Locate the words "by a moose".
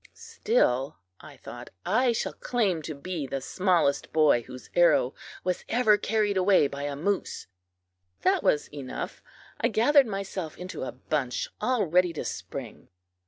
6.67-7.45